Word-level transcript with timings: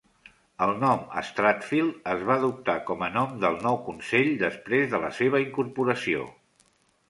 El 0.67 0.71
nom 0.83 1.03
"Strathfield" 1.27 1.99
es 2.15 2.23
va 2.31 2.39
adoptar 2.41 2.75
com 2.89 3.05
a 3.05 3.11
nom 3.19 3.37
del 3.45 3.61
nou 3.69 3.79
consell 3.93 4.33
després 4.43 4.91
de 4.95 5.05
la 5.07 5.15
seva 5.23 5.47
incorporació. 5.49 6.29